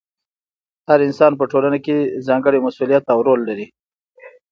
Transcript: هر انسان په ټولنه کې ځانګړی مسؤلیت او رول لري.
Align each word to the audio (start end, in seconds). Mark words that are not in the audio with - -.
هر 0.89 0.99
انسان 1.07 1.31
په 1.39 1.45
ټولنه 1.51 1.77
کې 1.85 1.97
ځانګړی 2.27 2.59
مسؤلیت 2.67 3.03
او 3.13 3.19
رول 3.27 3.39
لري. 3.49 3.67